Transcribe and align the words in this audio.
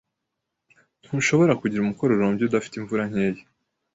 Ntushobora 1.05 1.53
kugira 1.61 1.81
umukororombya 1.83 2.43
udafite 2.45 2.73
imvura 2.77 3.03
nkeya. 3.11 3.43